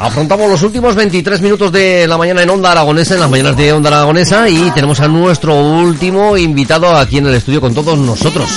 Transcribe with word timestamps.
Afrontamos 0.00 0.48
los 0.48 0.62
últimos 0.62 0.94
23 0.94 1.40
minutos 1.40 1.70
de 1.70 2.06
la 2.06 2.16
mañana 2.16 2.42
en 2.42 2.50
Onda 2.50 2.72
Aragonesa, 2.72 3.14
en 3.14 3.20
las 3.20 3.30
mañanas 3.30 3.56
de 3.56 3.72
Onda 3.72 3.88
Aragonesa, 3.88 4.48
y 4.48 4.70
tenemos 4.70 5.00
a 5.00 5.08
nuestro 5.08 5.54
último 5.54 6.36
invitado 6.36 6.96
aquí 6.96 7.18
en 7.18 7.26
el 7.26 7.34
estudio 7.34 7.60
con 7.60 7.74
todos 7.74 7.98
nosotros. 7.98 8.48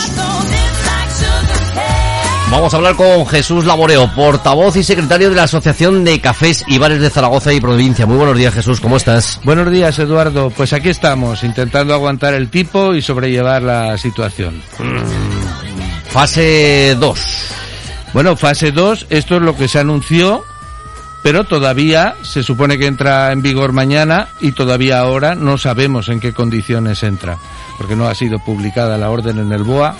Vamos 2.50 2.73
a 2.73 2.77
hablar 2.77 2.95
con 2.95 3.27
Jesús 3.27 3.66
Laboreo, 3.66 4.09
portavoz 4.16 4.77
y 4.77 4.84
secretario 4.84 5.30
de 5.30 5.36
la 5.36 5.44
Asociación 5.44 6.05
de 6.05 6.22
Cafés 6.22 6.64
y 6.66 6.78
Bares 6.78 7.02
de 7.02 7.09
Zaragoza 7.09 7.52
y 7.52 7.59
Provincia. 7.59 8.05
Muy 8.05 8.16
buenos 8.16 8.38
días, 8.38 8.53
Jesús, 8.53 8.80
¿cómo 8.80 8.95
estás? 8.95 9.41
Buenos 9.44 9.70
días, 9.70 10.00
Eduardo. 10.00 10.50
Pues 10.50 10.72
aquí 10.72 10.89
estamos, 10.89 11.44
intentando 11.44 11.94
aguantar 11.94 12.34
el 12.34 12.50
tipo 12.50 12.95
y 12.95 13.02
sobrellevar 13.02 13.62
la 13.62 13.98
situación. 13.98 14.62
Mm, 14.80 16.09
fase 16.09 16.95
2. 16.98 17.66
Bueno, 18.13 18.35
fase 18.35 18.71
2, 18.71 19.07
esto 19.09 19.35
es 19.35 19.41
lo 19.41 19.55
que 19.55 19.67
se 19.67 19.79
anunció, 19.79 20.43
pero 21.23 21.44
todavía 21.44 22.16
se 22.23 22.41
supone 22.41 22.77
que 22.77 22.88
entra 22.88 23.31
en 23.31 23.41
vigor 23.41 23.73
mañana 23.73 24.30
y 24.39 24.53
todavía 24.53 24.99
ahora 24.99 25.36
no 25.36 25.58
sabemos 25.58 26.09
en 26.09 26.19
qué 26.19 26.33
condiciones 26.33 27.03
entra, 27.03 27.38
porque 27.77 27.95
no 27.95 28.08
ha 28.08 28.16
sido 28.16 28.39
publicada 28.39 28.97
la 28.97 29.09
orden 29.09 29.39
en 29.39 29.52
el 29.52 29.64
BOA. 29.64 29.95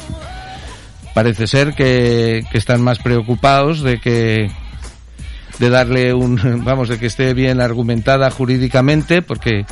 Parece 1.14 1.48
ser 1.48 1.74
que, 1.74 2.44
que 2.52 2.58
están 2.58 2.82
más 2.82 3.00
preocupados 3.00 3.82
de 3.82 4.00
que 4.00 4.52
de 5.60 5.70
darle 5.70 6.14
un 6.14 6.64
vamos 6.64 6.90
de 6.90 7.00
que 7.00 7.08
esté 7.08 7.34
bien 7.34 7.62
argumentada 7.62 8.30
jurídicamente 8.30 9.22
porque 9.22 9.66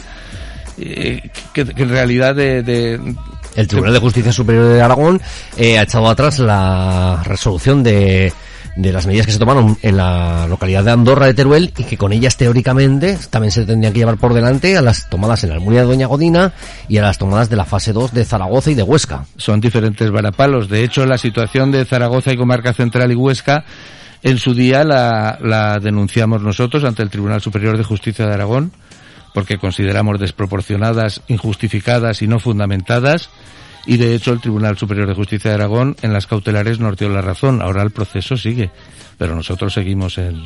eh, 0.78 1.30
que, 1.54 1.66
que, 1.66 1.84
en 1.84 1.90
realidad 1.90 2.36
de, 2.36 2.64
de, 2.64 3.00
el 3.56 3.68
Tribunal 3.68 3.94
de 3.94 4.00
Justicia 4.00 4.32
Superior 4.32 4.66
de 4.66 4.82
Aragón 4.82 5.22
eh, 5.58 5.80
ha 5.80 5.84
echado 5.84 6.08
atrás 6.10 6.40
la 6.40 7.22
resolución 7.26 7.84
de, 7.84 8.34
de 8.76 8.92
las 8.92 9.08
medidas 9.08 9.26
que 9.26 9.32
se 9.32 9.40
tomaron 9.40 9.78
en 9.82 9.98
la 9.98 10.48
localidad 10.48 10.84
de 10.84 10.92
Andorra 10.92 11.28
de 11.28 11.34
Teruel 11.34 11.74
y 11.78 11.84
que 11.84 11.98
con 11.98 12.12
ellas 12.12 12.36
teóricamente 12.36 13.18
también 13.30 13.52
se 13.52 13.66
tendrían 13.66 13.94
que 13.94 14.00
llevar 14.00 14.18
por 14.18 14.34
delante 14.34 14.78
a 14.78 14.82
las 14.82 15.10
tomadas 15.10 15.44
en 15.44 15.50
la 15.50 15.56
Almunia 15.56 15.82
de 15.82 15.88
Doña 15.88 16.08
Godina 16.08 16.54
y 16.90 16.98
a 16.98 17.04
las 17.04 17.18
tomadas 17.18 17.50
de 17.50 17.56
la 17.56 17.66
fase 17.66 17.94
2 17.94 18.14
de 18.14 18.26
Zaragoza 18.26 18.72
y 18.72 18.76
de 18.76 18.84
Huesca. 18.84 19.26
Son 19.38 19.62
diferentes 19.62 20.12
varapalos. 20.12 20.70
De 20.70 20.84
hecho, 20.84 21.06
la 21.06 21.18
situación 21.18 21.72
de 21.72 21.86
Zaragoza 21.86 22.34
y 22.34 22.38
Comarca 22.38 22.74
Central 22.74 23.12
y 23.12 23.16
Huesca 23.16 23.64
en 24.24 24.38
su 24.38 24.54
día 24.54 24.84
la, 24.84 25.38
la 25.42 25.80
denunciamos 25.80 26.42
nosotros 26.42 26.84
ante 26.84 27.04
el 27.04 27.10
Tribunal 27.10 27.42
Superior 27.42 27.78
de 27.78 27.84
Justicia 27.84 28.26
de 28.26 28.34
Aragón 28.34 28.72
porque 29.36 29.58
consideramos 29.58 30.18
desproporcionadas, 30.18 31.22
injustificadas 31.28 32.22
y 32.22 32.28
no 32.28 32.40
fundamentadas. 32.40 33.30
Y 33.86 33.98
de 33.98 34.16
hecho 34.16 34.32
el 34.32 34.40
Tribunal 34.40 34.78
Superior 34.78 35.08
de 35.08 35.14
Justicia 35.14 35.52
de 35.52 35.56
Aragón 35.56 35.98
en 36.02 36.14
las 36.14 36.26
cautelares 36.26 36.80
nos 36.80 36.96
dio 36.96 37.10
la 37.10 37.22
razón. 37.22 37.62
Ahora 37.62 37.84
el 37.84 37.92
proceso 37.92 38.38
sigue, 38.38 38.72
pero 39.18 39.36
nosotros 39.36 39.74
seguimos 39.74 40.18
el, 40.18 40.42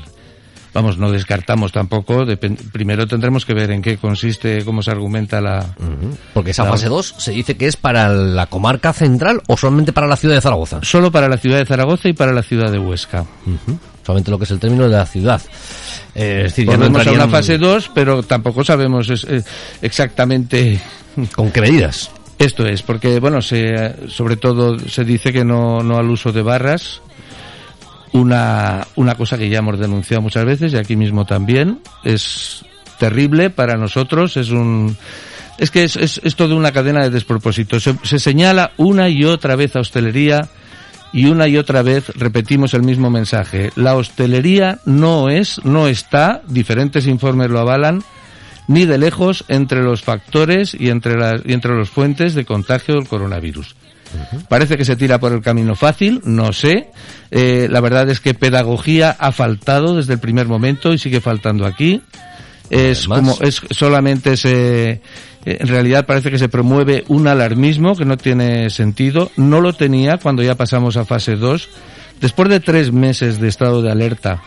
vamos, 0.73 0.97
no 0.97 1.11
descartamos 1.11 1.71
tampoco. 1.71 2.25
primero 2.73 3.05
tendremos 3.05 3.45
que 3.45 3.53
ver 3.53 3.69
en 3.69 3.83
qué 3.83 3.97
consiste, 3.97 4.65
cómo 4.65 4.81
se 4.81 4.89
argumenta 4.89 5.39
la. 5.39 5.59
Uh 5.77 5.83
-huh. 5.83 6.17
Porque 6.33 6.51
esa 6.51 6.63
la, 6.63 6.71
fase 6.71 6.87
2 6.87 7.15
se 7.19 7.31
dice 7.31 7.55
que 7.57 7.67
es 7.67 7.77
para 7.77 8.09
la 8.09 8.47
comarca 8.47 8.91
central 8.91 9.43
o 9.47 9.55
solamente 9.55 9.93
para 9.93 10.07
la 10.07 10.15
ciudad 10.15 10.33
de 10.33 10.41
Zaragoza. 10.41 10.79
Solo 10.81 11.11
para 11.11 11.29
la 11.29 11.37
ciudad 11.37 11.59
de 11.59 11.65
Zaragoza 11.67 12.09
y 12.09 12.13
para 12.13 12.33
la 12.33 12.41
ciudad 12.41 12.71
de 12.71 12.79
Huesca. 12.79 13.21
Uh 13.45 13.51
-huh. 13.51 13.77
Solamente 14.03 14.31
lo 14.31 14.39
que 14.39 14.45
es 14.45 14.51
el 14.51 14.59
término 14.59 14.85
de 14.85 14.97
la 14.97 15.05
ciudad. 15.05 15.39
Eh, 16.19 16.43
es 16.45 16.51
decir, 16.51 16.67
ya 16.67 16.75
no 16.75 16.85
a 16.85 17.11
una 17.13 17.29
fase 17.29 17.57
2, 17.57 17.91
pero 17.93 18.23
tampoco 18.23 18.65
sabemos 18.65 19.09
es, 19.09 19.23
eh, 19.23 19.41
exactamente. 19.81 20.77
¿Con 21.35 21.49
qué 21.49 21.61
medidas? 21.61 22.11
Esto 22.37 22.65
es, 22.65 22.81
porque, 22.83 23.21
bueno, 23.21 23.41
se, 23.41 24.09
sobre 24.09 24.35
todo 24.35 24.77
se 24.79 25.05
dice 25.05 25.31
que 25.31 25.45
no, 25.45 25.79
no 25.79 25.97
al 25.97 26.09
uso 26.09 26.33
de 26.33 26.41
barras, 26.41 27.01
una, 28.11 28.85
una 28.95 29.15
cosa 29.15 29.37
que 29.37 29.49
ya 29.49 29.59
hemos 29.59 29.79
denunciado 29.79 30.21
muchas 30.21 30.43
veces 30.43 30.73
y 30.73 30.77
aquí 30.77 30.97
mismo 30.97 31.25
también, 31.25 31.79
es 32.03 32.65
terrible 32.97 33.49
para 33.49 33.77
nosotros, 33.77 34.35
es 34.35 34.49
un... 34.49 34.97
Es 35.57 35.71
que 35.71 35.83
es, 35.83 35.95
es, 35.95 36.19
es 36.23 36.35
toda 36.35 36.55
una 36.55 36.71
cadena 36.71 37.03
de 37.03 37.09
despropósitos. 37.09 37.83
Se, 37.83 37.93
se 38.03 38.19
señala 38.19 38.71
una 38.77 39.09
y 39.09 39.25
otra 39.25 39.57
vez 39.57 39.75
a 39.75 39.81
hostelería 39.81 40.49
y 41.11 41.25
una 41.25 41.47
y 41.47 41.57
otra 41.57 41.81
vez 41.81 42.09
repetimos 42.15 42.73
el 42.73 42.83
mismo 42.83 43.09
mensaje. 43.09 43.71
La 43.75 43.95
hostelería 43.95 44.79
no 44.85 45.29
es, 45.29 45.63
no 45.63 45.87
está, 45.87 46.41
diferentes 46.47 47.07
informes 47.07 47.49
lo 47.49 47.59
avalan, 47.59 48.03
ni 48.67 48.85
de 48.85 48.99
lejos 48.99 49.45
entre 49.47 49.81
los 49.81 50.03
factores 50.03 50.75
y 50.79 50.89
entre, 50.89 51.17
las, 51.17 51.41
y 51.43 51.53
entre 51.53 51.73
los 51.73 51.89
fuentes 51.89 52.35
de 52.35 52.45
contagio 52.45 52.95
del 52.95 53.07
coronavirus. 53.07 53.75
Uh 54.13 54.35
-huh. 54.35 54.47
Parece 54.47 54.77
que 54.77 54.85
se 54.85 54.95
tira 54.95 55.19
por 55.19 55.33
el 55.33 55.41
camino 55.41 55.75
fácil, 55.75 56.21
no 56.23 56.53
sé. 56.53 56.89
Eh, 57.31 57.67
la 57.69 57.81
verdad 57.81 58.09
es 58.09 58.19
que 58.19 58.33
pedagogía 58.33 59.15
ha 59.19 59.31
faltado 59.31 59.95
desde 59.95 60.13
el 60.13 60.19
primer 60.19 60.47
momento 60.47 60.93
y 60.93 60.97
sigue 60.97 61.21
faltando 61.21 61.65
aquí. 61.65 62.01
Es 62.69 63.07
como, 63.07 63.35
es 63.41 63.61
solamente 63.71 64.37
se, 64.37 65.01
en 65.45 65.67
realidad 65.67 66.05
parece 66.05 66.31
que 66.31 66.37
se 66.37 66.49
promueve 66.49 67.03
un 67.07 67.27
alarmismo 67.27 67.95
que 67.95 68.05
no 68.05 68.17
tiene 68.17 68.69
sentido. 68.69 69.31
No 69.37 69.61
lo 69.61 69.73
tenía 69.73 70.17
cuando 70.17 70.43
ya 70.43 70.55
pasamos 70.55 70.97
a 70.97 71.05
fase 71.05 71.35
2. 71.35 71.69
Después 72.21 72.49
de 72.49 72.59
tres 72.59 72.91
meses 72.91 73.39
de 73.39 73.47
estado 73.47 73.81
de 73.81 73.91
alerta 73.91 74.41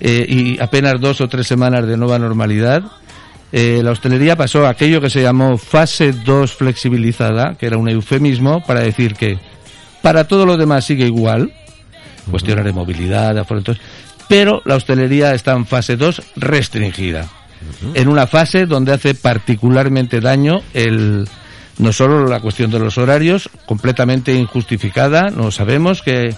eh, 0.00 0.26
y 0.28 0.60
apenas 0.60 1.00
dos 1.00 1.20
o 1.20 1.28
tres 1.28 1.46
semanas 1.46 1.86
de 1.86 1.96
nueva 1.96 2.18
normalidad, 2.18 2.82
eh, 3.52 3.80
la 3.82 3.92
hostelería 3.92 4.36
pasó 4.36 4.66
a 4.66 4.70
aquello 4.70 5.00
que 5.00 5.10
se 5.10 5.22
llamó 5.22 5.56
fase 5.56 6.12
2 6.12 6.52
flexibilizada, 6.52 7.56
que 7.58 7.66
era 7.66 7.78
un 7.78 7.88
eufemismo 7.88 8.62
para 8.64 8.80
decir 8.80 9.14
que 9.14 9.38
para 10.02 10.24
todo 10.24 10.44
lo 10.44 10.56
demás 10.56 10.84
sigue 10.84 11.06
igual, 11.06 11.52
cuestiones 12.30 12.64
de 12.64 12.72
movilidad, 12.72 13.34
de 13.34 13.40
aforo, 13.40 13.62
pero 14.28 14.62
la 14.64 14.76
hostelería 14.76 15.34
está 15.34 15.52
en 15.52 15.66
fase 15.66 15.96
2 15.96 16.22
restringida. 16.36 17.28
Uh 17.60 17.86
-huh. 17.86 17.92
En 17.94 18.08
una 18.08 18.26
fase 18.26 18.66
donde 18.66 18.92
hace 18.92 19.14
particularmente 19.14 20.20
daño 20.20 20.62
el, 20.74 21.28
no 21.78 21.92
solo 21.92 22.26
la 22.26 22.40
cuestión 22.40 22.70
de 22.70 22.78
los 22.78 22.98
horarios, 22.98 23.50
completamente 23.66 24.34
injustificada, 24.34 25.30
no 25.30 25.50
sabemos 25.50 26.02
que 26.02 26.34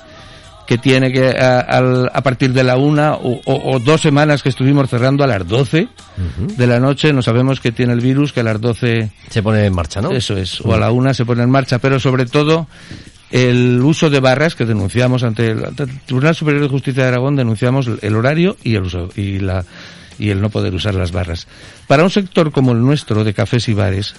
que 0.67 0.79
tiene 0.79 1.13
que 1.13 1.29
a, 1.29 1.61
a, 1.61 2.23
partir 2.23 2.53
de 2.53 2.65
la 2.65 2.77
una 2.77 3.15
o, 3.15 3.41
o, 3.45 3.73
o, 3.75 3.79
dos 3.81 4.01
semanas 4.01 4.43
que 4.43 4.49
estuvimos 4.49 4.89
cerrando 4.89 5.25
a 5.25 5.27
las 5.27 5.47
12 5.47 5.83
uh 5.83 5.87
-huh. 5.87 6.57
de 6.57 6.67
la 6.67 6.79
noche, 6.79 7.13
no 7.13 7.21
sabemos 7.21 7.61
que 7.61 7.73
tiene 7.73 7.93
el 7.93 8.01
virus, 8.01 8.33
que 8.33 8.41
a 8.41 8.45
las 8.45 8.61
12 8.61 9.11
se 9.29 9.43
pone 9.43 9.67
en 9.67 9.75
marcha, 9.75 10.01
¿no? 10.01 10.13
Eso 10.13 10.37
es, 10.37 10.61
uh 10.61 10.65
-huh. 10.65 10.71
o 10.71 10.75
a 10.75 10.79
la 10.79 10.91
una 10.91 11.15
se 11.15 11.25
pone 11.25 11.43
en 11.43 11.51
marcha, 11.51 11.79
pero 11.79 11.99
sobre 11.99 12.27
todo 12.27 12.69
el 13.31 13.81
uso 13.83 14.09
de 14.09 14.21
barras 14.21 14.55
que 14.55 14.65
denunciamos 14.65 15.25
ante 15.25 15.51
el, 15.51 15.65
ante 15.65 15.83
el 15.85 16.01
Tribunal 16.01 16.35
Superior 16.35 16.63
de 16.63 16.69
Justicia 16.69 17.03
de 17.03 17.09
Aragón, 17.09 17.35
denunciamos 17.35 17.89
el 18.01 18.15
horario 18.15 18.57
y 18.63 18.77
el 18.77 18.83
uso 18.83 19.09
y 19.17 19.41
la 19.41 19.65
y 20.23 20.31
el 20.31 20.41
no 20.41 20.51
poder 20.51 20.73
usar 20.73 20.95
las 20.95 21.11
barras. 21.11 21.49
Para 21.89 22.05
un 22.05 22.11
sector 22.11 22.53
como 22.53 22.71
el 22.71 22.81
nuestro 22.81 23.25
de 23.25 23.35
cafés 23.35 23.69
y 23.69 23.75
bares 23.75 24.15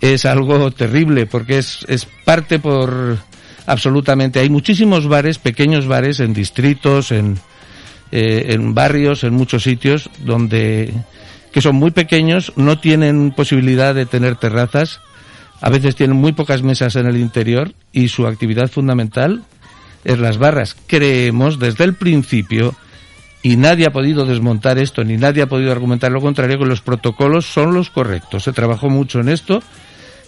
es 0.00 0.24
algo 0.24 0.70
terrible 0.70 1.26
porque 1.26 1.58
es, 1.58 1.84
es 1.88 2.06
parte 2.24 2.58
por 2.58 3.18
absolutamente. 3.66 4.40
Hay 4.40 4.48
muchísimos 4.48 5.06
bares, 5.06 5.38
pequeños 5.38 5.86
bares 5.86 6.20
en 6.20 6.32
distritos, 6.32 7.12
en, 7.12 7.38
eh, 8.12 8.46
en 8.48 8.72
barrios, 8.72 9.24
en 9.24 9.34
muchos 9.34 9.62
sitios 9.62 10.08
donde 10.20 10.94
que 11.52 11.60
son 11.60 11.76
muy 11.76 11.90
pequeños, 11.90 12.52
no 12.56 12.78
tienen 12.78 13.30
posibilidad 13.30 13.94
de 13.94 14.04
tener 14.06 14.36
terrazas, 14.36 15.00
a 15.60 15.68
veces 15.68 15.96
tienen 15.96 16.16
muy 16.16 16.32
pocas 16.32 16.62
mesas 16.62 16.96
en 16.96 17.06
el 17.06 17.16
interior 17.18 17.72
y 17.92 18.08
su 18.08 18.26
actividad 18.26 18.70
fundamental 18.70 19.42
es 20.04 20.18
las 20.18 20.38
barras. 20.38 20.76
Creemos 20.86 21.58
desde 21.58 21.84
el 21.84 21.94
principio 21.94 22.74
y 23.42 23.56
nadie 23.56 23.86
ha 23.86 23.92
podido 23.92 24.24
desmontar 24.26 24.78
esto, 24.78 25.04
ni 25.04 25.16
nadie 25.16 25.42
ha 25.42 25.48
podido 25.48 25.70
argumentar 25.72 26.10
lo 26.10 26.20
contrario, 26.20 26.58
que 26.58 26.66
los 26.66 26.80
protocolos 26.80 27.46
son 27.46 27.74
los 27.74 27.90
correctos. 27.90 28.44
Se 28.44 28.52
trabajó 28.52 28.88
mucho 28.88 29.20
en 29.20 29.28
esto 29.28 29.62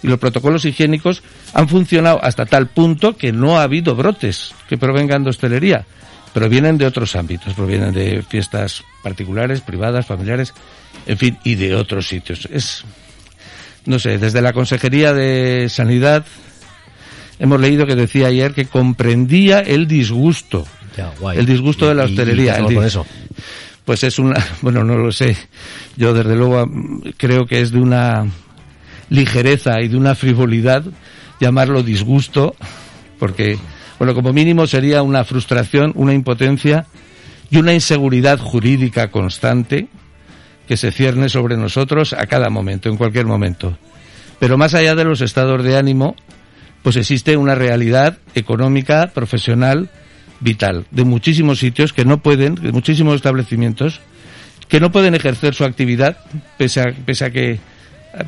y 0.02 0.06
los 0.06 0.18
protocolos 0.18 0.64
higiénicos 0.64 1.22
han 1.54 1.68
funcionado 1.68 2.22
hasta 2.22 2.46
tal 2.46 2.68
punto 2.68 3.16
que 3.16 3.32
no 3.32 3.58
ha 3.58 3.64
habido 3.64 3.96
brotes 3.96 4.54
que 4.68 4.78
provengan 4.78 5.24
de 5.24 5.30
hostelería, 5.30 5.86
pero 6.32 6.48
vienen 6.48 6.78
de 6.78 6.86
otros 6.86 7.16
ámbitos, 7.16 7.54
provienen 7.54 7.92
de 7.92 8.22
fiestas 8.22 8.84
particulares, 9.02 9.60
privadas, 9.60 10.06
familiares, 10.06 10.54
en 11.06 11.18
fin, 11.18 11.38
y 11.42 11.54
de 11.56 11.74
otros 11.74 12.06
sitios. 12.06 12.48
Es, 12.52 12.84
no 13.86 13.98
sé, 13.98 14.18
desde 14.18 14.42
la 14.42 14.52
Consejería 14.52 15.12
de 15.12 15.68
Sanidad 15.68 16.24
hemos 17.38 17.60
leído 17.60 17.86
que 17.86 17.96
decía 17.96 18.28
ayer 18.28 18.52
que 18.52 18.66
comprendía 18.66 19.60
el 19.60 19.86
disgusto. 19.86 20.66
Ya, 20.98 21.12
guay. 21.20 21.38
El 21.38 21.46
disgusto 21.46 21.88
de 21.88 21.94
la 21.94 22.02
y- 22.02 22.10
hostelería. 22.10 22.56
y 22.60 22.66
el 22.66 22.74
con 22.74 22.84
eso? 22.84 23.06
Pues 23.84 24.02
es 24.04 24.18
una, 24.18 24.34
bueno, 24.62 24.82
no 24.84 24.96
lo 24.98 25.12
sé. 25.12 25.36
Yo 25.96 26.12
desde 26.12 26.34
luego 26.36 26.64
creo 27.16 27.46
que 27.46 27.60
es 27.62 27.70
de 27.70 27.80
una 27.80 28.26
ligereza 29.08 29.80
y 29.80 29.88
de 29.88 29.96
una 29.96 30.14
frivolidad 30.14 30.84
llamarlo 31.40 31.82
disgusto, 31.82 32.54
porque, 33.18 33.58
bueno, 33.98 34.12
como 34.14 34.32
mínimo 34.32 34.66
sería 34.66 35.02
una 35.02 35.24
frustración, 35.24 35.92
una 35.94 36.12
impotencia 36.12 36.86
y 37.50 37.56
una 37.58 37.72
inseguridad 37.72 38.38
jurídica 38.38 39.08
constante 39.10 39.88
que 40.66 40.76
se 40.76 40.90
cierne 40.90 41.28
sobre 41.28 41.56
nosotros 41.56 42.12
a 42.12 42.26
cada 42.26 42.50
momento, 42.50 42.88
en 42.90 42.96
cualquier 42.96 43.24
momento. 43.26 43.78
Pero 44.38 44.58
más 44.58 44.74
allá 44.74 44.94
de 44.94 45.04
los 45.04 45.20
estados 45.22 45.62
de 45.64 45.76
ánimo, 45.78 46.14
pues 46.82 46.96
existe 46.96 47.36
una 47.36 47.54
realidad 47.54 48.18
económica, 48.34 49.10
profesional, 49.14 49.88
vital, 50.40 50.86
de 50.90 51.04
muchísimos 51.04 51.58
sitios 51.58 51.92
que 51.92 52.04
no 52.04 52.18
pueden, 52.22 52.54
de 52.56 52.72
muchísimos 52.72 53.16
establecimientos, 53.16 54.00
que 54.68 54.80
no 54.80 54.92
pueden 54.92 55.14
ejercer 55.14 55.54
su 55.54 55.64
actividad 55.64 56.18
pese 56.56 56.80
a, 56.80 56.92
pese 57.06 57.24
a 57.24 57.30
que 57.30 57.58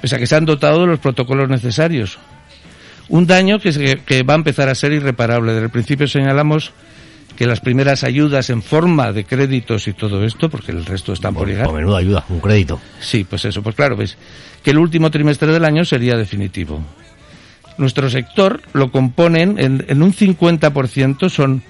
pese 0.01 0.17
a 0.17 0.19
que 0.19 0.27
se 0.27 0.37
han 0.37 0.45
dotado 0.45 0.81
de 0.83 0.87
los 0.87 0.99
protocolos 1.01 1.49
necesarios. 1.49 2.19
Un 3.09 3.27
daño 3.27 3.59
que, 3.59 3.73
se- 3.73 3.99
que 4.07 4.23
va 4.23 4.35
a 4.35 4.37
empezar 4.37 4.69
a 4.69 4.75
ser 4.75 4.93
irreparable. 4.93 5.53
Desde 5.53 5.65
el 5.65 5.71
principio 5.71 6.07
señalamos 6.07 6.73
que 7.37 7.47
las 7.47 7.61
primeras 7.61 8.05
ayudas 8.05 8.51
en 8.51 8.63
forma 8.63 9.13
de 9.13 9.25
créditos 9.25 9.89
y 9.89 9.93
todo 9.95 10.25
esto, 10.25 10.49
porque 10.51 10.73
el 10.73 10.85
resto 10.85 11.13
están 11.13 11.35
por 11.35 11.49
llegar, 11.49 11.67
Por 11.67 11.75
menuda 11.77 11.99
ayuda, 11.99 12.25
un 12.29 12.39
crédito. 12.41 12.81
Sí, 13.01 13.25
pues 13.29 13.45
eso, 13.47 13.63
pues 13.63 13.75
claro, 13.75 13.97
ves 13.97 14.17
que 14.63 14.71
el 14.73 14.79
último 14.79 15.11
trimestre 15.11 15.51
del 15.53 15.65
año 15.65 15.85
sería 15.85 16.17
definitivo. 16.17 16.81
Nuestro 17.79 18.11
sector 18.11 18.61
lo 18.75 18.91
componen 18.93 19.57
en, 19.59 19.85
en 19.89 20.03
un 20.03 20.13
50% 20.13 21.29
son 21.31 21.63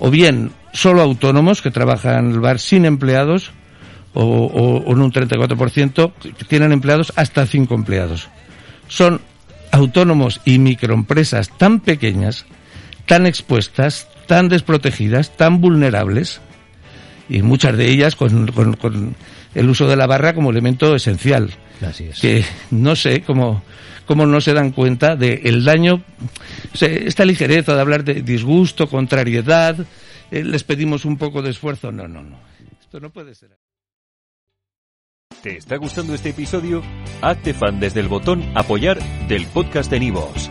o 0.00 0.10
bien 0.10 0.50
solo 0.72 1.02
autónomos 1.02 1.62
que 1.62 1.70
trabajan 1.70 2.30
el 2.32 2.40
bar 2.40 2.58
sin 2.58 2.84
empleados 2.84 3.52
o, 4.12 4.82
en 4.88 5.00
un 5.00 5.12
34% 5.12 6.12
que 6.36 6.44
tienen 6.46 6.72
empleados 6.72 7.12
hasta 7.16 7.46
cinco 7.46 7.74
empleados. 7.76 8.28
Son 8.88 9.20
autónomos 9.70 10.40
y 10.44 10.58
microempresas 10.58 11.56
tan 11.56 11.78
pequeñas, 11.80 12.44
tan 13.06 13.26
expuestas, 13.26 14.08
tan 14.26 14.48
desprotegidas, 14.48 15.36
tan 15.36 15.60
vulnerables, 15.60 16.40
y 17.28 17.42
muchas 17.42 17.76
de 17.76 17.88
ellas 17.88 18.16
con- 18.16 18.48
con 18.48 19.14
el 19.54 19.68
uso 19.68 19.86
de 19.88 19.96
la 19.96 20.06
barra 20.06 20.34
como 20.34 20.50
elemento 20.50 20.94
esencial. 20.94 21.50
Así 21.86 22.04
es. 22.04 22.20
Que 22.20 22.44
no 22.70 22.94
sé 22.96 23.22
cómo, 23.22 23.62
cómo 24.06 24.26
no 24.26 24.40
se 24.40 24.52
dan 24.52 24.70
cuenta 24.72 25.16
del 25.16 25.64
daño, 25.64 26.02
o 26.72 26.76
sea, 26.76 26.88
esta 26.88 27.24
ligereza 27.24 27.74
de 27.74 27.80
hablar 27.80 28.04
de 28.04 28.22
disgusto, 28.22 28.88
contrariedad, 28.88 29.76
eh, 30.30 30.44
les 30.44 30.64
pedimos 30.64 31.04
un 31.04 31.16
poco 31.16 31.42
de 31.42 31.50
esfuerzo. 31.50 31.90
No, 31.90 32.06
no, 32.06 32.22
no. 32.22 32.36
Esto 32.80 33.00
no 33.00 33.10
puede 33.10 33.34
ser. 33.34 33.56
¿Te 35.42 35.56
está 35.56 35.76
gustando 35.76 36.12
este 36.14 36.30
episodio? 36.30 36.82
Hazte 37.22 37.54
fan 37.54 37.80
desde 37.80 38.00
el 38.00 38.08
botón 38.08 38.44
Apoyar 38.54 38.98
del 39.26 39.46
podcast 39.46 39.90
de 39.90 40.00
Nivos. 40.00 40.50